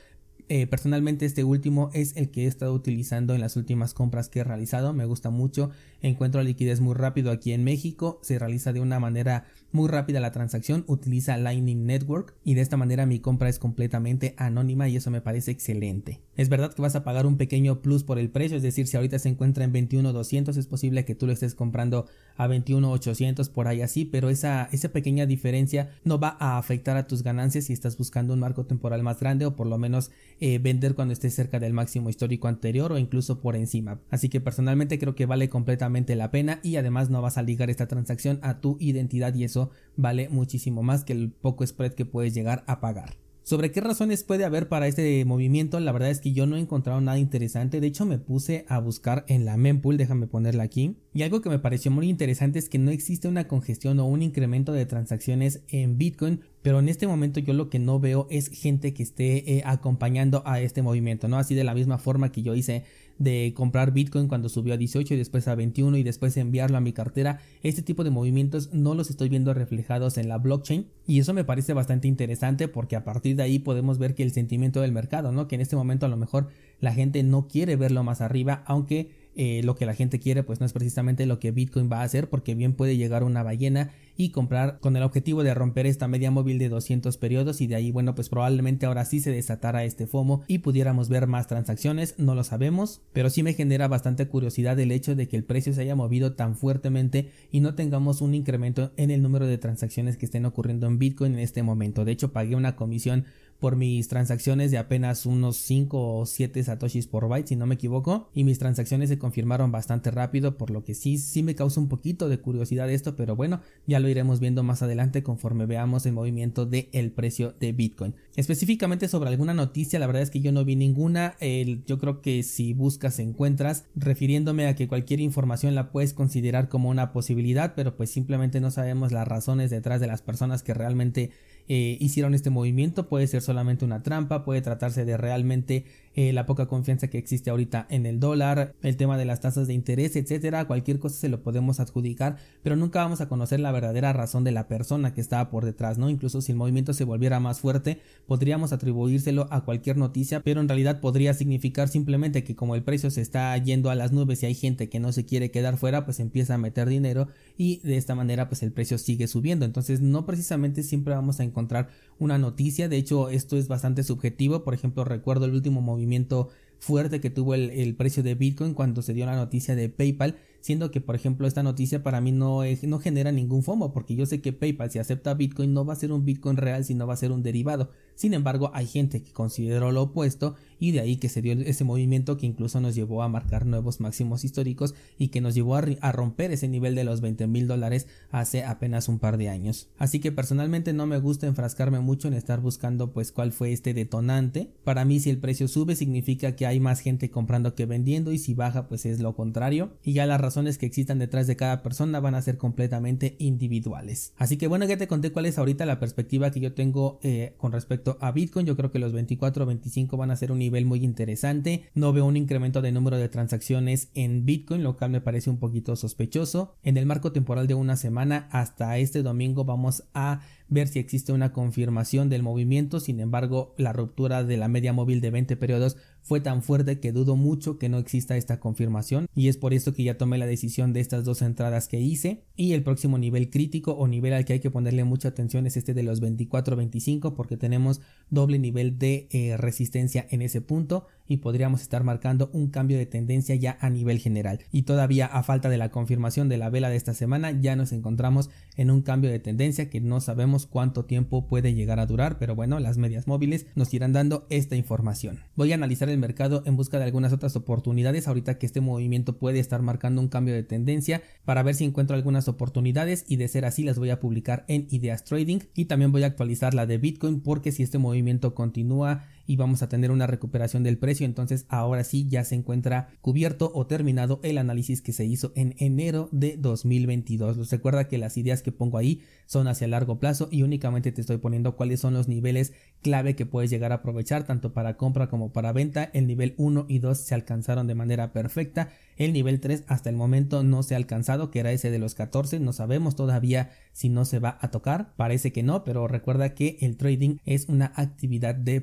eh, 0.56 0.68
personalmente 0.68 1.26
este 1.26 1.44
último 1.44 1.90
es 1.96 2.16
el 2.16 2.30
que 2.30 2.44
he 2.44 2.46
estado 2.46 2.76
utilizando 2.76 3.34
en 3.34 3.42
las 3.42 3.56
últimas 3.56 3.96
compras 3.96 4.30
que 4.30 4.42
he 4.42 4.44
realizado, 4.44 4.94
me 4.94 5.06
gusta 5.06 5.32
mucho, 5.32 5.72
encuentro 6.04 6.44
liquidez 6.44 6.80
muy 6.80 6.94
rápido 6.94 7.32
aquí 7.32 7.54
en 7.54 7.64
México, 7.64 8.20
se 8.22 8.38
realiza 8.38 8.72
de 8.72 8.80
una 8.80 9.00
manera 9.00 9.48
muy 9.72 9.90
rápida 9.90 10.20
la 10.20 10.32
transacción, 10.32 10.84
utiliza 10.86 11.38
Lightning 11.38 11.88
Network 11.88 12.36
y 12.46 12.54
de 12.54 12.62
esta 12.62 12.78
manera 12.78 13.08
mi 13.08 13.18
compra 13.18 13.50
es 13.50 13.58
completamente 13.58 14.36
anónima 14.38 14.88
y 14.88 14.96
eso 14.96 15.10
me 15.10 15.22
parece 15.22 15.50
excelente. 15.50 16.22
Es 16.38 16.50
verdad 16.50 16.72
que 16.72 16.84
vas 16.84 16.96
a 16.96 17.04
pagar 17.04 17.26
un 17.26 17.38
pequeño 17.38 17.82
plus 17.82 18.04
por 18.04 18.20
el 18.20 18.30
precio, 18.30 18.56
es 18.56 18.62
decir, 18.62 18.86
si 18.86 18.96
ahorita 18.96 19.18
se 19.18 19.30
encuentra 19.30 19.64
en 19.64 19.74
21.200 19.74 20.56
es 20.56 20.68
posible 20.68 21.04
que 21.04 21.16
tú 21.16 21.26
lo 21.26 21.34
estés 21.34 21.56
comprando 21.56 22.06
a 22.38 22.48
21.800 22.48 23.50
por 23.50 23.68
ahí 23.68 23.82
así, 23.82 24.06
pero 24.06 24.30
esa, 24.30 24.70
esa 24.72 24.90
pequeña 24.90 25.26
diferencia 25.26 25.90
no 26.04 26.20
va 26.20 26.38
a 26.40 26.60
afectar 26.60 26.96
a 26.96 27.08
tus 27.08 27.24
ganancias 27.24 27.66
si 27.66 27.74
estás 27.74 27.98
buscando 27.98 28.36
un 28.36 28.40
marco 28.40 28.68
temporal 28.68 29.02
más 29.02 29.20
grande 29.20 29.48
o 29.48 29.56
por 29.56 29.66
lo 29.66 29.80
menos 29.80 30.12
eh, 30.46 30.60
vender 30.60 30.94
cuando 30.94 31.14
estés 31.14 31.34
cerca 31.34 31.58
del 31.58 31.72
máximo 31.72 32.10
histórico 32.10 32.50
anterior 32.50 32.92
o 32.92 32.98
incluso 32.98 33.40
por 33.40 33.56
encima. 33.56 34.02
Así 34.10 34.28
que 34.28 34.42
personalmente 34.42 35.00
creo 35.00 35.16
que 35.16 35.26
vale 35.26 35.48
completamente 35.48 36.18
la 36.18 36.32
pena 36.32 36.60
y 36.64 36.76
además 36.76 37.10
no 37.10 37.22
vas 37.22 37.38
a 37.38 37.44
ligar 37.44 37.70
esta 37.70 37.88
transacción 37.88 38.40
a 38.42 38.60
tu 38.60 38.76
identidad 38.82 39.34
y 39.36 39.46
eso 39.46 39.72
vale 39.96 40.28
muchísimo 40.28 40.84
más 40.84 41.06
que 41.06 41.14
el 41.14 41.32
poco 41.32 41.66
spread 41.66 41.94
que 41.94 42.04
puedes 42.04 42.34
llegar 42.34 42.66
a 42.68 42.82
pagar. 42.82 43.23
Sobre 43.44 43.72
qué 43.72 43.82
razones 43.82 44.24
puede 44.24 44.46
haber 44.46 44.70
para 44.70 44.88
este 44.88 45.26
movimiento, 45.26 45.78
la 45.82 45.92
verdad 45.92 46.10
es 46.10 46.22
que 46.22 46.32
yo 46.32 46.46
no 46.48 46.56
he 46.56 46.62
encontrado 46.62 47.02
nada 47.02 47.20
interesante, 47.20 47.82
de 47.82 47.88
hecho 47.88 48.06
me 48.06 48.18
puse 48.18 48.66
a 48.70 48.80
buscar 48.80 49.26
en 49.28 49.44
la 49.44 49.58
mempool, 49.58 49.98
déjame 49.98 50.28
ponerla 50.28 50.64
aquí, 50.64 50.96
y 51.14 51.24
algo 51.24 51.42
que 51.42 51.50
me 51.50 51.60
pareció 51.60 51.92
muy 51.92 52.10
interesante 52.10 52.58
es 52.58 52.70
que 52.70 52.80
no 52.80 52.90
existe 52.90 53.28
una 53.28 53.50
congestión 53.50 54.00
o 54.00 54.06
un 54.06 54.22
incremento 54.22 54.72
de 54.72 54.86
transacciones 54.86 55.62
en 55.68 55.98
Bitcoin 55.98 56.40
pero 56.64 56.80
en 56.80 56.90
este 56.90 57.06
momento 57.08 57.42
yo 57.42 57.54
lo 57.54 57.70
que 57.70 57.78
no 57.78 58.00
veo 58.00 58.26
es 58.32 58.48
gente 58.48 58.94
que 58.94 59.04
esté 59.04 59.58
eh, 59.58 59.64
acompañando 59.66 60.42
a 60.46 60.62
este 60.62 60.82
movimiento, 60.82 61.28
¿no? 61.28 61.38
Así 61.38 61.56
de 61.56 61.66
la 61.66 61.76
misma 61.76 61.98
forma 61.98 62.32
que 62.32 62.42
yo 62.42 62.56
hice 62.56 62.86
de 63.20 63.54
comprar 63.56 63.94
Bitcoin 63.94 64.28
cuando 64.28 64.50
subió 64.50 64.74
a 64.74 64.78
18 64.78 65.14
y 65.14 65.18
después 65.18 65.48
a 65.48 65.56
21 65.56 65.98
y 65.98 66.04
después 66.04 66.36
enviarlo 66.38 66.78
a 66.78 66.82
mi 66.82 66.94
cartera, 66.94 67.40
este 67.62 67.82
tipo 67.82 68.04
de 68.04 68.10
movimientos 68.10 68.74
no 68.74 68.96
los 68.96 69.10
estoy 69.10 69.30
viendo 69.30 69.54
reflejados 69.54 70.18
en 70.18 70.28
la 70.28 70.38
blockchain 70.38 70.88
y 71.08 71.20
eso 71.20 71.34
me 71.34 71.44
parece 71.44 71.74
bastante 71.74 72.08
interesante 72.08 72.68
porque 72.68 72.96
a 72.96 73.04
partir 73.04 73.36
de 73.36 73.44
ahí 73.44 73.60
podemos 73.60 73.98
ver 73.98 74.16
que 74.16 74.24
el 74.24 74.32
sentimiento 74.32 74.82
del 74.82 74.92
mercado, 74.92 75.32
¿no? 75.32 75.48
Que 75.48 75.56
en 75.56 75.62
este 75.62 75.76
momento 75.76 76.06
a 76.06 76.10
lo 76.10 76.18
mejor 76.18 76.50
la 76.80 76.94
gente 76.94 77.24
no 77.24 77.48
quiere 77.48 77.76
verlo 77.76 78.04
más 78.04 78.22
arriba, 78.22 78.64
aunque 78.66 79.12
eh, 79.36 79.62
lo 79.64 79.76
que 79.76 79.86
la 79.86 79.96
gente 79.96 80.20
quiere 80.20 80.44
pues 80.44 80.60
no 80.60 80.66
es 80.66 80.74
precisamente 80.74 81.26
lo 81.26 81.40
que 81.40 81.52
Bitcoin 81.52 81.90
va 81.92 82.02
a 82.02 82.04
hacer 82.04 82.30
porque 82.30 82.54
bien 82.54 82.74
puede 82.74 82.98
llegar 82.98 83.24
una 83.24 83.42
ballena 83.42 83.92
y 84.16 84.30
comprar 84.30 84.80
con 84.80 84.96
el 84.96 85.04
objetivo 85.04 85.44
de 85.44 85.54
romper 85.54 85.86
esta 85.86 86.08
media 86.08 86.32
móvil 86.32 86.60
de 86.60 86.70
200 86.70 87.18
periodos 87.18 87.62
y 87.62 87.68
de 87.68 87.76
ahí 87.76 87.92
bueno 87.92 88.16
pues 88.16 88.30
probablemente 88.30 88.86
ahora 88.86 89.06
sí 89.06 89.20
se 89.20 89.32
desatara 89.32 89.84
este 89.84 90.08
FOMO 90.08 90.44
y 90.48 90.60
pudiéramos 90.60 91.10
ver 91.10 91.28
más 91.28 91.48
transacciones, 91.48 92.16
no 92.18 92.36
lo 92.36 92.44
sabemos, 92.44 93.02
pero 93.14 93.30
sí 93.30 93.44
me 93.44 93.54
genera 93.54 93.88
bastante 93.88 94.28
curiosidad 94.28 94.80
el 94.80 94.92
hecho 94.92 95.16
de 95.16 95.28
que 95.28 95.36
el 95.36 95.44
precio 95.44 95.74
se 95.74 95.82
haya 95.82 95.96
movido 95.96 96.34
tan 96.34 96.56
fuertemente 96.56 97.32
y 97.52 97.60
no 97.60 97.76
tengamos 97.76 98.22
un 98.22 98.34
incremento 98.36 98.92
en 98.98 99.12
el 99.12 99.22
número 99.22 99.48
de 99.48 99.58
transacciones 99.58 100.18
que 100.18 100.26
estén 100.26 100.46
ocurriendo 100.46 100.88
en 100.88 101.00
Bitcoin 101.00 101.34
en 101.34 101.40
este 101.40 101.64
momento. 101.64 102.06
De 102.06 102.12
hecho 102.12 102.32
pagué 102.32 102.56
una 102.56 102.76
comisión 102.76 103.26
por 103.64 103.78
mis 103.78 104.10
transacciones 104.10 104.72
de 104.72 104.78
apenas 104.78 105.26
unos 105.26 105.56
5 105.56 106.18
o 106.18 106.26
7 106.26 106.62
satoshis 106.66 107.08
por 107.08 107.30
byte 107.30 107.48
si 107.48 107.56
no 107.56 107.66
me 107.66 107.76
equivoco 107.76 108.28
y 108.34 108.44
mis 108.44 108.60
transacciones 108.60 109.08
se 109.08 109.18
confirmaron 109.18 109.72
bastante 109.72 110.12
rápido 110.12 110.58
por 110.58 110.70
lo 110.70 110.84
que 110.84 110.94
sí 110.94 111.18
sí 111.18 111.44
me 111.44 111.56
causa 111.56 111.80
un 111.80 111.88
poquito 111.88 112.28
de 112.28 112.40
curiosidad 112.40 112.92
esto 112.92 113.16
pero 113.16 113.38
bueno 113.38 113.62
ya 113.88 114.02
lo 114.02 114.10
iremos 114.10 114.42
viendo 114.42 114.64
más 114.64 114.82
adelante 114.82 115.24
conforme 115.24 115.66
veamos 115.66 116.06
el 116.06 116.12
movimiento 116.12 116.66
del 116.66 116.90
el 116.92 117.14
precio 117.14 117.56
de 117.58 117.72
Bitcoin. 117.72 118.16
Específicamente 118.36 119.08
sobre 119.08 119.30
alguna 119.30 119.54
noticia 119.54 119.98
la 119.98 120.08
verdad 120.08 120.24
es 120.24 120.30
que 120.30 120.42
yo 120.42 120.52
no 120.52 120.66
vi 120.66 120.76
ninguna 120.76 121.38
yo 121.86 122.00
creo 122.00 122.22
que 122.22 122.44
si 122.44 122.74
buscas 122.74 123.18
encuentras 123.20 123.86
refiriéndome 123.96 124.68
a 124.68 124.76
que 124.76 124.90
cualquier 124.90 125.22
información 125.22 125.74
la 125.74 125.90
puedes 125.90 126.14
considerar 126.14 126.68
como 126.68 126.90
una 126.90 127.14
posibilidad 127.14 127.76
pero 127.78 127.96
pues 127.96 128.10
simplemente 128.10 128.60
no 128.60 128.72
sabemos 128.72 129.14
las 129.14 129.26
razones 129.26 129.70
detrás 129.70 130.02
de 130.02 130.08
las 130.08 130.22
personas 130.22 130.64
que 130.64 130.74
realmente 130.74 131.32
eh, 131.68 131.98
hicieron 132.00 132.34
este 132.34 132.50
movimiento, 132.50 133.08
puede 133.08 133.28
ser 133.28 133.42
solamente 133.42 133.86
una 133.86 134.04
trampa, 134.04 134.44
puede 134.44 134.62
tratarse 134.62 135.06
de 135.06 135.18
realmente 135.18 135.86
eh, 136.16 136.34
la 136.34 136.46
poca 136.46 136.68
confianza 136.68 137.08
que 137.08 137.18
existe 137.18 137.50
ahorita 137.50 137.88
en 137.90 138.06
el 138.06 138.20
dólar, 138.20 138.76
el 138.82 138.98
tema 138.98 139.18
de 139.18 139.26
las 139.26 139.42
tasas 139.42 139.68
de 139.68 139.74
interés, 139.74 140.16
etcétera, 140.16 140.66
cualquier 140.66 141.00
cosa 141.00 141.16
se 141.16 141.30
lo 141.30 141.42
podemos 141.42 141.80
adjudicar, 141.80 142.38
pero 142.62 142.76
nunca 142.76 143.04
vamos 143.04 143.22
a 143.22 143.28
conocer 143.28 143.60
la 143.60 143.72
verdadera 143.72 144.14
razón 144.14 144.44
de 144.44 144.52
la 144.52 144.68
persona 144.68 145.14
que 145.14 145.22
estaba 145.22 145.50
por 145.50 145.66
detrás, 145.66 145.98
¿no? 145.98 146.10
Incluso 146.10 146.42
si 146.42 146.52
el 146.52 146.58
movimiento 146.58 146.94
se 146.94 147.04
volviera 147.04 147.40
más 147.40 147.60
fuerte, 147.60 148.00
podríamos 148.28 148.74
atribuírselo 148.74 149.48
a 149.50 149.66
cualquier 149.66 149.98
noticia, 149.98 150.42
pero 150.42 150.62
en 150.62 150.68
realidad 150.68 151.00
podría 151.00 151.34
significar 151.34 151.88
simplemente 151.88 152.44
que 152.44 152.56
como 152.56 152.76
el 152.76 152.84
precio 152.84 153.10
se 153.10 153.22
está 153.22 153.58
yendo 153.58 153.90
a 153.90 153.96
las 153.96 154.12
nubes 154.12 154.44
y 154.44 154.46
hay 154.46 154.56
gente 154.56 154.90
que 154.90 155.00
no 155.00 155.12
se 155.12 155.26
quiere 155.26 155.52
quedar 155.52 155.78
fuera, 155.78 156.06
pues 156.06 156.20
empieza 156.20 156.56
a 156.56 156.58
meter 156.58 156.90
dinero 156.90 157.28
y 157.58 157.80
de 157.80 157.98
esta 157.98 158.16
manera 158.16 158.50
pues 158.50 158.64
el 158.64 158.72
precio 158.72 158.98
sigue 158.98 159.28
subiendo, 159.28 159.66
entonces 159.66 160.02
no 160.02 160.26
precisamente 160.26 160.84
siempre 160.84 161.14
vamos 161.14 161.40
a 161.40 161.44
encontrar 161.44 161.90
una 162.24 162.38
noticia. 162.38 162.90
De 162.90 162.98
hecho, 162.98 163.30
esto 163.30 163.58
es 163.58 163.68
bastante 163.68 164.04
subjetivo. 164.04 164.64
Por 164.64 164.74
ejemplo, 164.74 165.04
recuerdo 165.04 165.46
el 165.46 165.54
último 165.54 165.82
movimiento 165.82 166.50
fuerte 166.80 167.22
que 167.22 167.30
tuvo 167.30 167.56
el, 167.56 167.96
precio 167.96 168.24
de 168.24 168.36
Bitcoin 168.36 168.74
cuando 168.74 169.02
se 169.02 169.14
dio 169.14 169.26
la 169.26 169.36
noticia 169.36 169.76
de 169.76 169.90
PayPal, 169.90 170.38
siendo 170.64 170.92
que 170.92 171.02
por 171.02 171.14
ejemplo 171.14 171.46
esta 171.46 171.62
noticia 171.62 172.04
para 172.04 172.22
mí 172.22 172.32
no, 172.32 172.62
no 172.84 173.00
genera 173.00 173.34
ningún 173.34 173.64
FOMO 173.64 173.92
porque 173.92 174.16
yo 174.16 174.26
sé 174.26 174.40
que 174.42 174.54
PayPal 174.54 174.90
si 174.90 174.98
acepta 174.98 175.34
Bitcoin 175.34 175.74
no 175.74 175.84
va 175.84 175.92
a 175.92 175.98
ser 175.98 176.14
un 176.14 176.24
Bitcoin 176.24 176.56
real 176.56 176.86
sino 176.86 177.06
va 177.06 177.14
a 177.14 177.18
ser 177.18 177.34
un 177.34 177.44
derivado. 177.44 177.92
Sin 178.16 178.34
embargo 178.34 178.72
hay 178.74 178.88
gente 178.88 179.22
que 179.22 179.34
consideró 179.34 179.92
lo 179.92 180.04
opuesto 180.04 180.56
y 180.80 180.92
de 180.92 181.02
ahí 181.02 181.18
que 181.18 181.28
se 181.28 181.42
dio 181.42 181.54
ese 181.54 181.84
movimiento 181.84 182.38
que 182.38 182.46
incluso 182.46 182.80
nos 182.80 182.96
llevó 182.96 183.24
a 183.24 183.30
marcar 183.30 183.66
nuevos 183.66 184.00
máximos 184.00 184.46
históricos 184.46 184.96
y 185.18 185.30
que 185.30 185.42
nos 185.42 185.54
llevó 185.54 185.76
a, 185.76 185.84
a 186.00 186.12
romper 186.14 186.52
ese 186.52 186.70
nivel 186.70 186.96
de 186.96 187.04
los 187.04 187.20
20 187.20 187.46
mil 187.48 187.68
dólares 187.68 188.08
hace 188.32 188.64
apenas 188.64 189.10
un 189.10 189.20
par 189.20 189.38
de 189.38 189.50
años. 189.50 189.90
Así 189.98 190.20
que 190.20 190.32
personalmente 190.32 190.94
no 190.94 191.08
me 191.08 191.20
gusta 191.20 191.48
enfrascarme 191.48 192.00
mucho 192.00 192.30
en 192.30 192.36
estar 192.36 192.62
buscando 192.62 193.12
pues 193.12 193.34
cuál 193.34 193.52
fue 193.52 193.74
este 193.74 193.94
detonante. 193.94 194.72
Para 194.86 195.04
mí 195.04 195.20
si 195.20 195.30
el 195.30 195.40
precio 195.40 195.68
sube 195.68 195.96
significa 195.96 196.56
que 196.56 196.66
hay 196.66 196.80
más 196.80 197.02
gente 197.02 197.30
comprando 197.30 197.76
que 197.76 197.86
vendiendo 197.86 198.32
y 198.32 198.38
si 198.38 198.54
baja 198.54 198.88
pues 198.88 199.06
es 199.06 199.20
lo 199.20 199.36
contrario 199.36 199.98
y 200.04 200.14
ya 200.14 200.26
las 200.26 200.40
razones 200.54 200.78
que 200.78 200.86
existan 200.86 201.18
detrás 201.18 201.48
de 201.48 201.56
cada 201.56 201.82
persona 201.82 202.20
van 202.20 202.36
a 202.36 202.42
ser 202.44 202.58
completamente 202.58 203.36
individuales. 203.40 204.34
Así 204.38 204.58
que 204.58 204.68
bueno 204.68 204.86
ya 204.86 204.98
te 204.98 205.08
conté 205.08 205.32
cuál 205.32 205.48
es 205.48 205.58
ahorita 205.58 205.86
la 205.88 206.00
perspectiva 206.00 206.52
que 206.52 206.60
yo 206.60 206.74
tengo 206.74 207.20
eh, 207.24 207.56
con 207.58 207.72
respecto 207.72 208.18
a 208.22 208.32
Bitcoin. 208.32 208.68
Yo 208.68 208.78
creo 208.78 208.92
que 208.92 209.00
los 209.00 209.14
24 209.14 209.64
o 209.64 209.68
25 209.68 210.16
van 210.16 210.30
a 210.30 210.36
ser 210.36 210.52
un 210.52 210.60
nivel 210.60 210.86
muy 210.86 211.04
interesante. 211.04 211.86
No 211.96 212.14
veo 212.14 212.26
un 212.26 212.38
incremento 212.38 212.82
de 212.84 212.92
número 212.92 213.18
de 213.18 213.30
transacciones 213.30 214.10
en 214.14 214.46
Bitcoin, 214.46 214.84
lo 214.84 214.96
cual 214.96 215.10
me 215.10 215.22
parece 215.22 215.50
un 215.50 215.58
poquito 215.58 215.96
sospechoso. 215.96 216.76
En 216.84 216.98
el 216.98 217.08
marco 217.08 217.32
temporal 217.32 217.66
de 217.66 217.74
una 217.74 217.96
semana 217.96 218.48
hasta 218.52 218.98
este 219.00 219.24
domingo 219.24 219.66
vamos 219.66 220.04
a 220.14 220.42
ver 220.70 220.88
si 220.88 221.00
existe 221.00 221.34
una 221.34 221.52
confirmación 221.52 222.30
del 222.30 222.44
movimiento. 222.44 223.00
Sin 223.00 223.20
embargo, 223.20 223.74
la 223.78 223.94
ruptura 223.94 224.44
de 224.44 224.58
la 224.58 224.68
media 224.68 224.94
móvil 224.94 225.22
de 225.22 225.32
20 225.32 225.56
periodos 225.58 225.98
fue 226.24 226.42
tan 226.42 226.64
fuerte 226.64 227.00
que 227.00 227.12
dudo 227.12 227.36
mucho 227.36 227.78
que 227.78 227.90
no 227.90 228.00
exista 228.00 228.38
esta 228.38 228.60
confirmación 228.60 229.28
y 229.36 229.50
es 229.50 229.58
por 229.58 229.74
esto 229.74 229.94
que 229.94 230.04
ya 230.04 230.18
tomé 230.18 230.38
la 230.38 230.46
decisión 230.46 230.94
de 230.94 231.02
estas 231.02 231.26
dos 231.26 231.42
entradas 231.42 231.88
que 231.88 232.00
hice 232.00 232.44
y 232.56 232.74
el 232.74 232.84
próximo 232.84 233.18
nivel 233.18 233.50
crítico 233.50 233.92
o 233.92 234.08
nivel 234.08 234.34
al 234.34 234.46
que 234.46 234.54
hay 234.54 234.60
que 234.60 234.72
ponerle 234.72 235.04
mucha 235.04 235.30
atención 235.30 235.68
es 235.68 235.78
este 235.78 235.94
de 235.94 236.04
los 236.04 236.22
24-25 236.22 237.36
porque 237.36 237.58
tenemos 237.58 238.02
doble 238.30 238.58
nivel 238.58 238.98
de 238.98 239.28
eh, 239.32 239.58
resistencia 239.58 240.26
en 240.30 240.42
ese 240.42 240.62
punto 240.62 241.08
y 241.28 241.38
podríamos 241.38 241.82
estar 241.82 242.04
marcando 242.04 242.50
un 242.54 242.68
cambio 242.68 242.98
de 242.98 243.06
tendencia 243.06 243.56
ya 243.56 243.78
a 243.80 243.90
nivel 243.90 244.20
general. 244.20 244.60
Y 244.72 244.84
todavía 244.84 245.26
a 245.26 245.44
falta 245.44 245.70
de 245.70 245.78
la 245.78 245.90
confirmación 245.90 246.50
de 246.50 246.58
la 246.58 246.70
vela 246.70 246.90
de 246.90 246.98
esta 246.98 247.14
semana 247.14 247.52
ya 247.52 247.76
nos 247.76 247.92
encontramos 247.92 248.50
en 248.76 248.92
un 248.92 249.02
cambio 249.02 249.30
de 249.30 249.40
tendencia 249.40 249.90
que 249.90 250.02
no 250.02 250.20
sabemos 250.20 250.66
cuánto 250.66 251.06
tiempo 251.06 251.48
puede 251.48 251.74
llegar 251.74 252.00
a 252.00 252.06
durar, 252.06 252.38
pero 252.40 252.56
bueno, 252.56 252.80
las 252.80 252.98
medias 252.98 253.28
móviles 253.28 253.68
nos 253.76 253.94
irán 253.94 254.14
dando 254.14 254.46
esta 254.50 254.76
información. 254.76 255.40
Voy 255.56 255.72
a 255.72 255.76
analizar 255.76 256.10
el 256.14 256.20
mercado 256.20 256.64
en 256.66 256.78
busca 256.78 256.98
de 257.00 257.06
algunas 257.06 257.34
otras 257.34 257.56
oportunidades. 257.56 258.28
Ahorita 258.28 258.58
que 258.58 258.66
este 258.66 258.82
movimiento 258.82 259.38
puede 259.38 259.60
estar 259.60 259.82
marcando 259.82 260.22
un 260.22 260.30
cambio 260.30 260.54
de 260.54 260.64
tendencia 260.64 261.22
para 261.46 261.64
ver 261.64 261.76
si 261.76 261.84
encuentro 261.84 262.16
algunas 262.16 262.48
oportunidades 262.48 263.26
y 263.28 263.36
de 263.36 263.48
ser 263.48 263.66
así 263.66 263.84
las 263.84 264.00
voy 264.00 264.10
a 264.10 264.20
publicar 264.20 264.66
en 264.68 264.88
Ideas 264.90 265.24
Trading. 265.24 265.60
Y 265.76 265.86
también 265.86 266.12
voy 266.12 266.24
a 266.24 266.28
actualizar 266.28 266.74
la 266.74 266.86
de 266.86 266.98
Bitcoin 266.98 267.42
porque 267.42 267.72
si 267.72 267.84
este 267.84 267.98
movimiento 267.98 268.56
continúa 268.56 269.26
y 269.46 269.56
vamos 269.56 269.82
a 269.82 269.90
tener 269.90 270.12
una 270.12 270.28
recuperación 270.28 270.84
del 270.84 270.98
precio. 270.98 271.26
Entonces 271.26 271.66
ahora 271.70 272.04
sí 272.04 272.28
ya 272.28 272.44
se 272.44 272.56
encuentra 272.56 273.10
cubierto 273.22 273.72
o 273.74 273.88
terminado 273.88 274.40
el 274.44 274.58
análisis 274.58 275.02
que 275.02 275.14
se 275.14 275.26
hizo 275.26 275.52
en 275.56 275.76
enero 275.78 276.30
de 276.32 276.58
2022. 276.58 277.70
recuerda 277.70 278.08
que 278.08 278.18
las 278.18 278.38
ideas 278.38 278.62
que 278.62 278.72
pongo 278.72 278.98
ahí 278.98 279.22
son 279.46 279.68
hacia 279.68 279.88
largo 279.88 280.20
plazo 280.20 280.48
y 280.52 280.64
únicamente 280.64 281.12
te 281.12 281.22
estoy 281.22 281.38
poniendo 281.38 281.76
cuáles 281.76 282.00
son 282.00 282.14
los 282.14 282.28
niveles 282.28 282.74
clave 283.02 283.36
que 283.36 283.46
puedes 283.46 283.70
llegar 283.70 283.92
a 283.92 283.96
aprovechar 283.96 284.46
tanto 284.46 284.74
para 284.74 284.98
compra 284.98 285.28
como 285.28 285.52
para 285.52 285.74
venta. 285.74 286.10
El 286.14 286.28
nivel 286.28 286.56
1 286.58 286.86
y 286.88 287.00
2 287.00 287.18
se 287.18 287.36
alcanzaron 287.36 287.88
de 287.88 287.96
manera 287.96 288.34
perfecta. 288.34 288.90
El 289.18 289.34
nivel 289.34 289.60
3 289.60 289.84
hasta 289.88 290.10
el 290.10 290.16
momento 290.16 290.64
no 290.64 290.82
se 290.82 290.96
ha 290.96 290.98
alcanzado, 290.98 291.52
que 291.52 291.60
era 291.60 291.72
ese 291.72 291.92
de 291.92 292.00
los 292.00 292.16
14. 292.16 292.60
No 292.60 292.74
sabemos 292.74 293.16
todavía 293.16 293.72
si 293.92 294.10
no 294.10 294.26
se 294.26 294.40
va 294.40 294.58
a 294.62 294.72
tocar. 294.72 295.14
Parece 295.16 295.52
que 295.52 295.64
no, 295.64 295.84
pero 295.84 296.08
recuerda 296.08 296.56
que 296.56 296.78
el 296.82 296.98
trading 296.98 297.38
es 297.46 297.68
una 297.70 297.92
actividad 297.96 298.56
de 298.56 298.82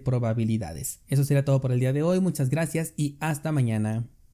Eso 1.08 1.24
será 1.24 1.44
todo 1.44 1.60
por 1.60 1.72
el 1.72 1.80
día 1.80 1.92
de 1.92 2.02
hoy. 2.02 2.20
Muchas 2.20 2.50
gracias 2.50 2.92
y 2.96 3.16
hasta 3.20 3.52
mañana. 3.52 4.08